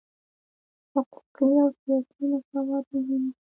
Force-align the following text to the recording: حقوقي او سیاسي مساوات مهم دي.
حقوقي 0.93 1.45
او 1.61 1.69
سیاسي 1.79 2.21
مساوات 2.31 2.85
مهم 2.95 3.23
دي. 3.29 3.33